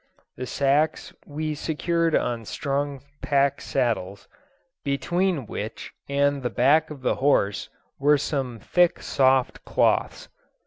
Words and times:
The 0.35 0.47
sacks 0.47 1.13
we 1.27 1.53
secured 1.53 2.15
on 2.15 2.43
strong 2.45 3.01
pack 3.21 3.61
saddles, 3.61 4.27
between 4.83 5.45
which 5.45 5.93
and 6.09 6.41
the 6.41 6.49
back 6.49 6.89
of 6.89 7.03
the 7.03 7.17
horse 7.17 7.69
were 7.99 8.17
some 8.17 8.57
thick 8.57 9.03
soft 9.03 9.63
cloths. 9.63 10.27